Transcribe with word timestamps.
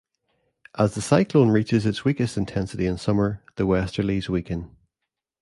As 0.79 0.95
the 0.95 1.01
cyclone 1.03 1.51
reaches 1.51 1.85
its 1.85 2.03
weakest 2.03 2.35
intensity 2.35 2.87
in 2.87 2.97
summer, 2.97 3.43
the 3.55 3.67
Westerlies 3.67 4.29
weaken. 4.29 4.75